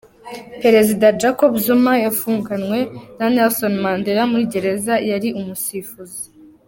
[0.63, 2.79] Perezida Jacob Zuma yafunganywe
[3.17, 6.21] na Nelson Mandela, muri gereza yari umusifuzi.